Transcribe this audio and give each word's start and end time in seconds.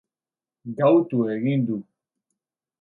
Gautu 0.79 1.21
egin 1.35 1.69
du 1.69 1.79